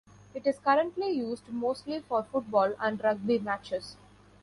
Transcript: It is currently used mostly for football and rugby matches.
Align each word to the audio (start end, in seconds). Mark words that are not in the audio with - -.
It 0.33 0.47
is 0.47 0.57
currently 0.57 1.11
used 1.11 1.47
mostly 1.49 1.99
for 1.99 2.23
football 2.23 2.73
and 2.81 2.99
rugby 3.03 3.37
matches. 3.37 3.97